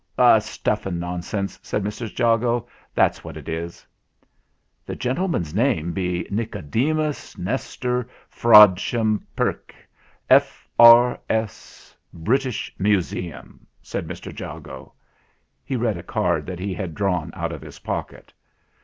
[0.17, 2.17] "It's stuff and nonsense," said Mrs.
[2.17, 3.85] Jago, "that's what it is."
[4.83, 9.75] "The gentleman's name be Nicodemus Nes tor Frodsham Perke,
[10.27, 14.35] F.R.S., British Museum," said Mr.
[14.39, 14.91] Jago.
[15.63, 18.33] He read a card that he had drawn out of his pocket.